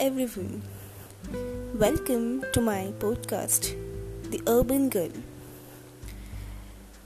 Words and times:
everyone. 0.00 0.62
Welcome 1.78 2.44
to 2.52 2.60
my 2.60 2.92
podcast, 2.98 3.76
The 4.30 4.42
Urban 4.46 4.88
Girl. 4.88 5.10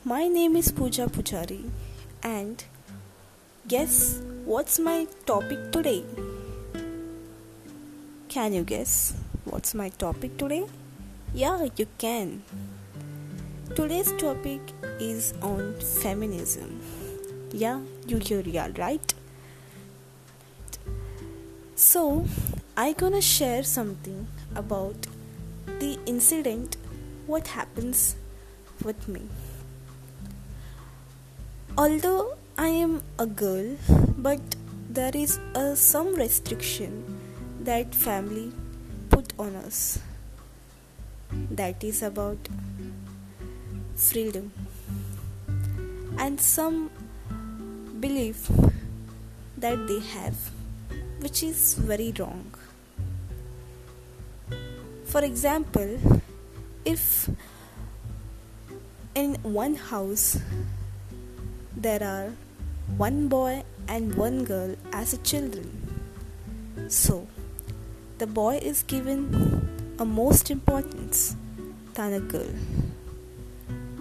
My 0.05 0.27
name 0.27 0.57
is 0.57 0.73
Pooja 0.73 1.07
Pujari, 1.07 1.71
and 2.23 2.65
guess 3.67 4.21
what's 4.47 4.79
my 4.79 5.07
topic 5.27 5.71
today? 5.71 6.03
Can 8.29 8.55
you 8.55 8.65
guess 8.65 9.15
what's 9.45 9.75
my 9.75 9.91
topic 9.91 10.39
today? 10.39 10.65
Yeah, 11.35 11.69
you 11.77 11.87
can. 11.99 12.43
Today's 13.75 14.13
topic 14.13 14.61
is 14.99 15.35
on 15.43 15.75
feminism. 16.03 16.81
Yeah, 17.53 17.81
you 18.07 18.17
hear 18.17 18.41
yeah, 18.41 18.69
right? 18.79 19.15
So, 21.75 22.27
I 22.81 22.93
gonna 22.93 23.21
share 23.21 23.65
something 23.65 24.29
about 24.55 25.09
the 25.81 25.99
incident 26.07 26.77
what 27.27 27.49
happens 27.49 28.15
with 28.85 29.09
me. 29.09 29.23
Although 31.77 32.37
I 32.57 32.69
am 32.69 33.03
a 33.19 33.27
girl, 33.27 33.77
but 34.17 34.39
there 34.89 35.11
is 35.13 35.41
a, 35.57 35.75
some 35.75 36.15
restriction 36.15 37.19
that 37.65 37.97
family 37.97 38.53
put 39.11 39.33
on 39.41 39.57
us. 39.57 39.99
That 41.51 41.83
is 41.83 42.01
about 42.05 42.39
freedom 43.97 44.53
and 46.17 46.41
some 46.41 46.93
belief 47.99 48.49
that 49.57 49.89
they 49.89 49.99
have 49.99 50.37
which 51.21 51.43
is 51.43 51.75
very 51.75 52.13
wrong. 52.17 52.55
For 55.09 55.25
example, 55.25 55.99
if 56.85 57.31
in 59.15 59.37
one 59.43 59.75
house 59.75 60.39
there 61.75 62.03
are 62.03 62.33
one 62.99 63.29
boy 63.29 63.65
and 63.89 64.15
one 64.17 64.45
girl 64.45 64.77
as 64.93 65.15
a 65.15 65.17
children, 65.19 65.71
so 66.89 67.27
the 68.19 68.27
boy 68.27 68.59
is 68.59 68.83
given 68.83 69.97
a 69.99 70.05
most 70.05 70.51
importance 70.51 71.37
than 71.95 72.13
a 72.13 72.21
girl. 72.21 72.53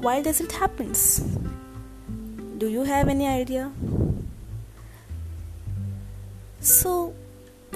Why 0.02 0.22
does 0.22 0.42
it 0.42 0.52
happens? 0.52 1.24
Do 2.58 2.68
you 2.68 2.84
have 2.84 3.08
any 3.08 3.28
idea? 3.28 3.72
So, 6.60 7.14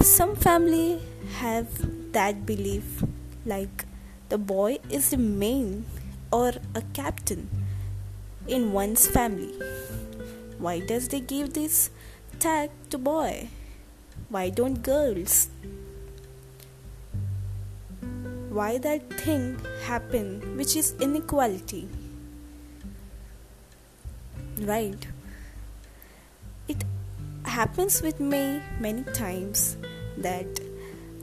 some 0.00 0.36
family 0.36 1.00
have 1.38 2.12
that 2.12 2.44
belief 2.44 3.02
like 3.44 3.84
the 4.28 4.38
boy 4.38 4.78
is 4.90 5.10
the 5.10 5.18
main 5.18 5.84
or 6.32 6.52
a 6.74 6.82
captain 6.94 7.48
in 8.46 8.72
one's 8.72 9.06
family. 9.06 9.52
Why 10.58 10.80
does 10.80 11.08
they 11.08 11.20
give 11.20 11.54
this 11.54 11.90
tag 12.38 12.70
to 12.90 12.98
boy? 12.98 13.48
Why 14.28 14.48
don't 14.48 14.82
girls? 14.82 15.48
Why 18.50 18.78
that 18.78 19.08
thing 19.20 19.58
happen 19.84 20.56
which 20.56 20.76
is 20.76 20.94
inequality? 21.00 21.88
Right 24.60 25.06
It 26.68 26.84
happens 27.44 28.02
with 28.02 28.20
me 28.20 28.60
many 28.78 29.02
times 29.12 29.76
that 30.18 30.60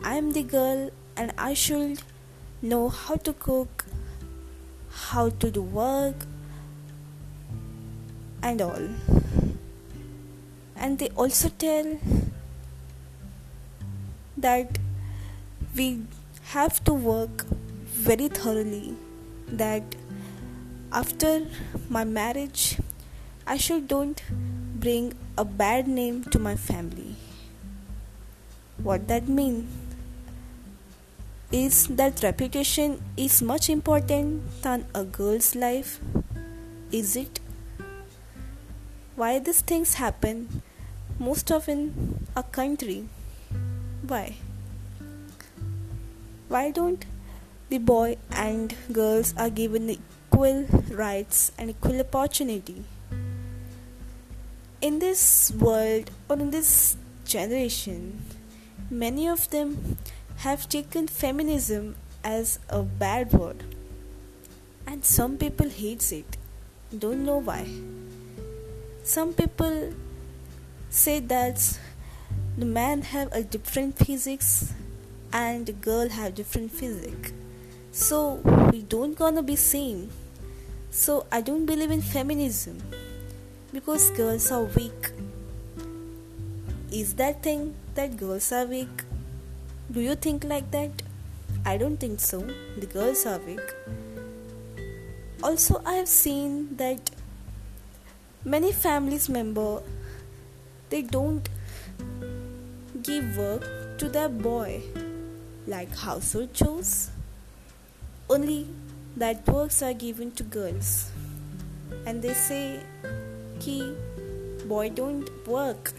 I 0.03 0.15
am 0.15 0.33
the 0.33 0.43
girl 0.43 0.89
and 1.19 1.33
I 1.37 1.53
should 1.53 2.01
know 2.61 2.87
how 2.87 3.15
to 3.27 3.33
cook, 3.33 3.85
how 4.89 5.29
to 5.41 5.51
do 5.51 5.61
work, 5.61 6.25
and 8.41 8.61
all. 8.61 8.87
And 10.77 10.97
they 10.97 11.09
also 11.09 11.49
tell 11.49 11.97
that 14.37 14.79
we 15.75 16.03
have 16.53 16.81
to 16.85 16.93
work 16.93 17.45
very 17.87 18.29
thoroughly, 18.29 18.95
that 19.49 19.97
after 20.93 21.47
my 21.89 22.05
marriage, 22.05 22.77
I 23.45 23.57
should 23.57 23.89
don't 23.89 24.23
bring 24.87 25.13
a 25.37 25.43
bad 25.43 25.85
name 25.89 26.23
to 26.35 26.39
my 26.39 26.55
family. 26.55 27.15
What 28.81 29.09
that 29.09 29.27
mean 29.27 29.67
is 31.51 31.87
that 31.87 32.21
reputation 32.23 33.01
is 33.17 33.41
much 33.41 33.69
important 33.69 34.61
than 34.61 34.85
a 34.93 35.03
girl's 35.03 35.55
life. 35.55 35.99
Is 36.91 37.15
it? 37.15 37.39
Why 39.15 39.39
these 39.39 39.61
things 39.61 39.95
happen 39.95 40.61
most 41.17 41.51
often 41.51 42.27
a 42.35 42.43
country? 42.43 43.05
Why? 44.07 44.35
Why 46.47 46.71
don't 46.71 47.05
the 47.69 47.77
boy 47.77 48.17
and 48.31 48.75
girls 48.91 49.33
are 49.37 49.49
given 49.49 49.89
equal 49.89 50.65
rights 50.91 51.51
and 51.57 51.69
equal 51.71 51.99
opportunity? 51.99 52.83
in 54.81 54.99
this 54.99 55.51
world 55.59 56.09
or 56.29 56.37
in 56.37 56.51
this 56.51 56.95
generation, 57.25 58.21
many 58.89 59.27
of 59.27 59.49
them 59.49 59.97
have 60.39 60.67
taken 60.69 61.07
feminism 61.07 61.95
as 62.23 62.59
a 62.69 62.81
bad 62.83 63.31
word, 63.33 63.63
and 64.85 65.05
some 65.05 65.37
people 65.37 65.69
hates 65.69 66.11
it. 66.11 66.37
Don't 66.97 67.25
know 67.25 67.37
why. 67.37 67.67
Some 69.03 69.33
people 69.33 69.93
say 70.89 71.19
that 71.19 71.79
the 72.57 72.65
man 72.65 73.01
have 73.01 73.31
a 73.31 73.43
different 73.43 73.97
physics 73.97 74.73
and 75.31 75.65
the 75.65 75.73
girl 75.73 76.09
have 76.09 76.33
different 76.33 76.71
physics 76.71 77.31
so 77.91 78.33
we 78.71 78.81
don't 78.81 79.15
gonna 79.15 79.43
be 79.43 79.55
same 79.55 80.09
so 80.89 81.27
i 81.31 81.39
don't 81.39 81.67
believe 81.67 81.91
in 81.91 82.01
feminism 82.01 82.81
because 83.71 84.09
girls 84.11 84.51
are 84.51 84.63
weak. 84.63 85.11
Is 86.91 87.13
that 87.15 87.43
thing 87.43 87.75
that 87.93 88.17
girls 88.17 88.51
are 88.51 88.65
weak? 88.65 89.03
Do 89.91 90.01
you 90.01 90.15
think 90.15 90.43
like 90.43 90.69
that? 90.71 91.01
I 91.65 91.77
don't 91.77 91.97
think 91.97 92.19
so. 92.19 92.41
The 92.77 92.85
girls 92.85 93.25
are 93.25 93.39
weak. 93.39 93.73
Also, 95.41 95.81
I 95.85 95.93
have 95.93 96.07
seen 96.07 96.75
that 96.77 97.09
many 98.45 98.71
families 98.71 99.27
member 99.27 99.81
they 100.89 101.01
don't 101.01 101.49
give 103.03 103.35
work 103.37 103.97
to 103.97 104.07
their 104.07 104.29
boy 104.29 104.81
like 105.67 105.93
household 105.95 106.53
chores 106.53 107.11
only 108.29 108.65
that 109.17 109.45
works 109.47 109.83
are 109.83 109.93
given 109.93 110.31
to 110.31 110.43
girls 110.43 111.11
and 112.05 112.21
they 112.21 112.33
say 112.33 112.79
कि 113.59 113.77
boy 114.69 114.87
don't 114.87 115.29
work 115.45 115.91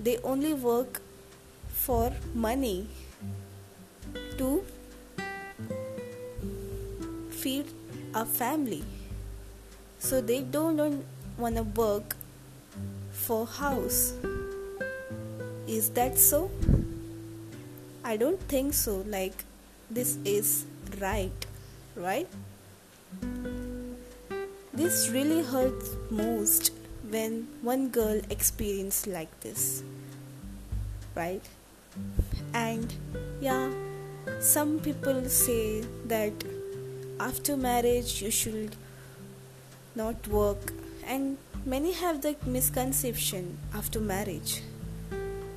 they 0.00 0.18
only 0.34 0.54
work 0.54 1.00
for 1.84 2.12
money 2.34 2.86
to 4.38 4.64
feed 7.30 7.66
a 8.14 8.24
family. 8.24 8.84
So 9.98 10.20
they 10.20 10.40
don't 10.40 11.04
want 11.38 11.56
to 11.56 11.62
work 11.62 12.16
for 13.10 13.46
house. 13.46 14.12
Is 15.66 15.90
that 15.90 16.18
so? 16.18 16.50
I 18.04 18.16
don't 18.16 18.40
think 18.48 18.74
so. 18.74 19.04
Like 19.06 19.44
this 19.90 20.18
is 20.24 20.66
right 21.00 21.46
right? 21.96 22.28
This 24.72 25.08
really 25.10 25.42
hurts 25.42 25.90
most 26.10 26.72
when 27.08 27.48
one 27.60 27.88
girl 27.88 28.20
experiences 28.30 29.06
like 29.06 29.40
this, 29.40 29.82
right? 31.14 31.42
And 32.54 32.94
yeah, 33.40 33.70
some 34.40 34.78
people 34.80 35.24
say 35.28 35.82
that 36.06 36.32
after 37.20 37.56
marriage 37.56 38.22
you 38.22 38.30
should 38.30 38.76
not 39.94 40.26
work, 40.28 40.72
and 41.06 41.38
many 41.64 41.92
have 41.92 42.22
the 42.22 42.36
misconception 42.46 43.58
after 43.74 44.00
marriage. 44.00 44.62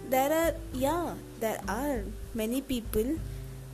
There 0.10 0.32
are, 0.32 0.54
yeah, 0.74 1.16
there 1.40 1.62
are 1.68 2.04
many 2.34 2.62
people 2.62 3.18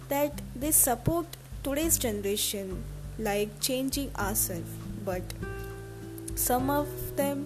that 0.09 0.41
they 0.55 0.71
support 0.71 1.25
today's 1.63 1.97
generation 1.97 2.83
like 3.19 3.59
changing 3.59 4.09
ourselves 4.15 4.71
but 5.05 5.21
some 6.35 6.69
of 6.69 6.87
them 7.15 7.45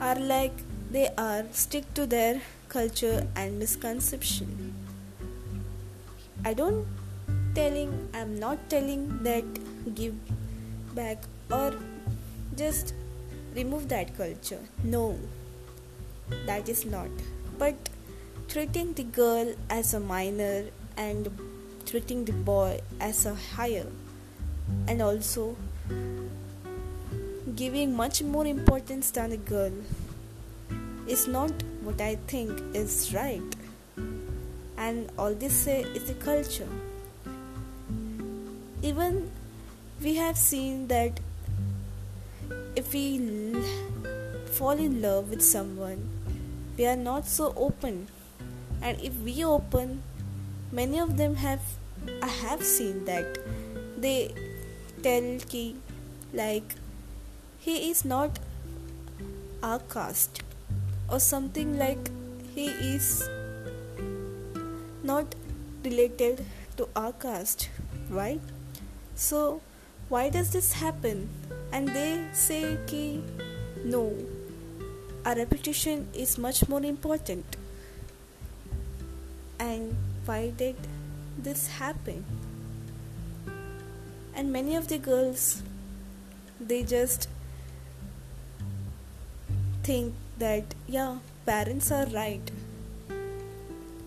are 0.00 0.18
like 0.18 0.52
they 0.90 1.08
are 1.18 1.44
stick 1.52 1.92
to 1.94 2.06
their 2.06 2.40
culture 2.68 3.26
and 3.36 3.58
misconception 3.58 4.74
I 6.44 6.54
don't 6.54 6.86
telling 7.54 7.92
I'm 8.14 8.38
not 8.38 8.58
telling 8.70 9.22
that 9.24 9.44
give 9.94 10.14
back 10.94 11.24
or 11.50 11.74
just 12.56 12.94
remove 13.54 13.88
that 13.88 14.16
culture. 14.16 14.60
No, 14.84 15.18
that 16.46 16.68
is 16.68 16.84
not. 16.84 17.08
But 17.58 17.74
treating 18.48 18.92
the 18.94 19.04
girl 19.04 19.54
as 19.68 19.94
a 19.94 20.00
minor 20.00 20.66
and 20.96 21.28
treating 21.86 22.24
the 22.24 22.32
boy 22.32 22.80
as 23.00 23.26
a 23.26 23.34
higher 23.34 23.86
and 24.86 25.02
also 25.02 25.56
giving 27.56 27.96
much 27.96 28.22
more 28.22 28.46
importance 28.46 29.10
than 29.10 29.32
a 29.32 29.36
girl 29.36 29.72
is 31.08 31.26
not 31.26 31.50
what 31.82 32.00
I 32.00 32.16
think 32.26 32.60
is 32.74 33.14
right. 33.14 33.56
And 34.76 35.10
all 35.18 35.34
this 35.34 35.52
say 35.52 35.82
is 35.82 36.10
a 36.10 36.14
culture. 36.14 36.68
Even 38.82 39.30
we 40.00 40.14
have 40.14 40.36
seen 40.36 40.86
that 40.88 41.20
if 42.76 42.92
we 42.92 43.54
fall 44.52 44.78
in 44.78 45.02
love 45.02 45.30
with 45.30 45.42
someone, 45.42 46.08
we 46.76 46.86
are 46.86 46.96
not 46.96 47.26
so 47.26 47.52
open. 47.56 48.08
And 48.80 49.00
if 49.00 49.14
we 49.20 49.44
open, 49.44 50.02
many 50.70 51.00
of 51.00 51.16
them 51.16 51.36
have 51.36 51.60
I 52.22 52.28
have 52.28 52.62
seen 52.62 53.04
that 53.06 53.38
they 53.96 54.32
tell 55.02 55.38
ki 55.48 55.76
like 56.32 56.76
he 57.58 57.90
is 57.90 58.04
not 58.04 58.38
our 59.62 59.80
caste 59.80 60.42
or 61.08 61.20
something 61.20 61.78
like 61.78 62.10
he 62.54 62.66
is 62.66 63.28
not 65.02 65.34
related 65.84 66.44
to 66.76 66.88
our 66.96 67.12
caste 67.12 67.70
right 68.10 68.40
so 69.14 69.60
why 70.08 70.30
does 70.30 70.50
this 70.52 70.72
happen? 70.72 71.28
And 71.70 71.88
they 71.88 72.24
say 72.32 72.78
ki 72.86 73.22
no 73.84 74.14
our 75.26 75.34
reputation 75.34 76.08
is 76.14 76.38
much 76.38 76.66
more 76.68 76.82
important. 76.82 77.56
And 79.58 79.94
why 80.24 80.50
did 80.56 80.76
this 81.36 81.66
happen? 81.66 82.24
And 84.34 84.50
many 84.50 84.76
of 84.76 84.88
the 84.88 84.96
girls 84.96 85.62
they 86.58 86.82
just 86.84 87.28
think 89.82 90.14
that 90.38 90.74
yeah 90.86 91.18
parents 91.46 91.90
are 91.92 92.06
right. 92.06 92.50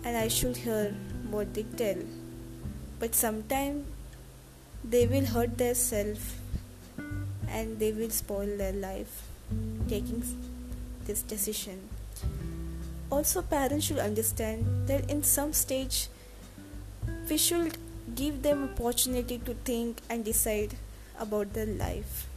And 0.03 0.17
i 0.17 0.27
should 0.27 0.57
hear 0.57 0.95
what 1.29 1.53
they 1.53 1.63
tell. 1.81 2.03
But 2.99 3.15
sometimes 3.15 3.85
they 4.83 5.05
will 5.07 5.25
hurt 5.25 5.57
their 5.57 5.75
self 5.75 6.37
and 7.47 7.79
they 7.79 7.91
will 7.91 8.09
spoil 8.09 8.57
their 8.57 8.73
life 8.73 9.21
taking 9.87 10.23
this 11.05 11.21
decision. 11.21 11.89
Also 13.09 13.41
parents 13.41 13.85
should 13.85 13.99
understand 13.99 14.87
that 14.87 15.09
in 15.09 15.23
some 15.23 15.53
stage 15.53 16.07
we 17.29 17.37
should 17.37 17.77
give 18.15 18.41
them 18.41 18.63
opportunity 18.63 19.37
to 19.39 19.53
think 19.65 20.01
and 20.09 20.25
decide 20.25 20.75
about 21.19 21.53
their 21.53 21.65
life. 21.65 22.27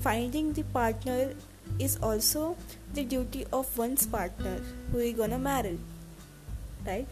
Finding 0.00 0.52
the 0.52 0.62
partner 0.62 1.34
is 1.78 1.96
also 2.02 2.56
the 2.94 3.04
duty 3.04 3.46
of 3.52 3.76
one's 3.78 4.06
partner 4.06 4.60
who 4.90 5.00
you're 5.00 5.16
gonna 5.16 5.38
marry 5.38 5.78
right? 6.86 7.06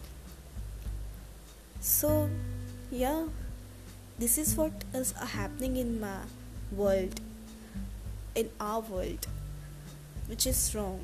So 1.80 2.28
yeah 2.90 3.26
this 4.18 4.38
is 4.38 4.56
what 4.56 4.72
is 4.94 5.12
happening 5.12 5.76
in 5.76 6.00
my 6.00 6.20
world 6.72 7.20
in 8.34 8.50
our 8.60 8.80
world 8.80 9.26
which 10.28 10.46
is 10.46 10.74
wrong. 10.74 11.00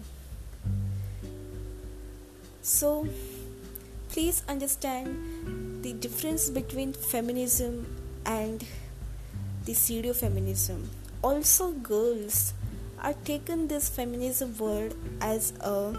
So 2.63 3.07
please 4.09 4.43
understand 4.49 5.83
the 5.83 5.93
difference 5.93 6.51
between 6.51 6.93
feminism 6.93 7.87
and 8.25 8.65
the 9.65 9.75
pseudo 9.75 10.13
feminism 10.13 10.91
also 11.23 11.73
girls 11.73 12.53
are 13.03 13.15
taken 13.25 13.69
this 13.69 13.89
feminism 13.89 14.57
word 14.59 14.95
as 15.21 15.53
a 15.61 15.99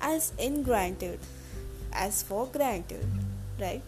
as 0.00 0.32
in 0.38 0.62
granted 0.62 1.18
as 1.92 2.22
for 2.22 2.46
granted 2.46 3.06
right? 3.60 3.82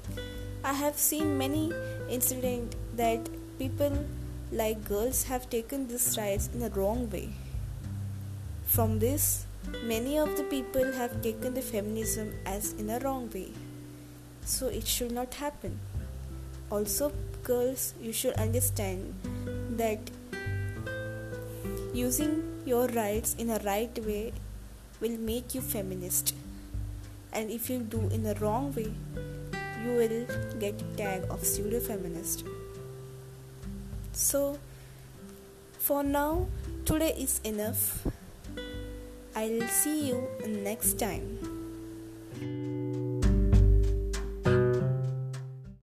I 0.62 0.72
have 0.72 0.98
seen 0.98 1.36
many 1.38 1.72
incident 2.08 2.76
that 2.96 3.28
people 3.58 4.04
like 4.52 4.84
girls 4.84 5.24
have 5.24 5.48
taken 5.50 5.88
this 5.88 6.16
rights 6.16 6.48
in 6.54 6.62
a 6.62 6.68
wrong 6.70 7.10
way. 7.10 7.30
From 8.66 8.98
this 8.98 9.46
many 9.82 10.18
of 10.18 10.36
the 10.36 10.44
people 10.44 10.92
have 10.92 11.22
taken 11.22 11.54
the 11.54 11.62
feminism 11.62 12.32
as 12.46 12.72
in 12.74 12.90
a 12.90 12.98
wrong 13.00 13.30
way. 13.34 13.52
So 14.44 14.68
it 14.68 14.86
should 14.86 15.12
not 15.12 15.34
happen. 15.34 15.78
Also 16.70 17.12
girls 17.42 17.94
you 18.00 18.12
should 18.12 18.34
understand 18.34 19.14
that 19.76 19.98
Using 21.94 22.60
your 22.66 22.88
rights 22.88 23.36
in 23.38 23.50
a 23.50 23.60
right 23.64 23.96
way 24.04 24.32
will 25.00 25.16
make 25.16 25.54
you 25.54 25.60
feminist. 25.60 26.34
And 27.32 27.52
if 27.52 27.70
you 27.70 27.78
do 27.78 28.00
in 28.10 28.24
the 28.24 28.34
wrong 28.40 28.74
way, 28.74 28.92
you 29.84 29.92
will 29.92 30.26
get 30.58 30.74
tag 30.96 31.22
of 31.30 31.46
pseudo 31.46 31.78
feminist. 31.78 32.44
So 34.10 34.58
for 35.78 36.02
now, 36.02 36.48
today 36.84 37.14
is 37.16 37.40
enough. 37.44 38.04
I'll 39.36 39.68
see 39.68 40.08
you 40.08 40.26
next 40.48 40.98
time. 40.98 41.53